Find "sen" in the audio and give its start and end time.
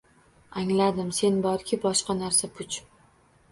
1.19-1.37